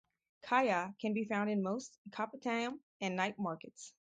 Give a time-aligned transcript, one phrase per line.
[0.41, 3.93] Kaya can be found in most kopitiam and night markets.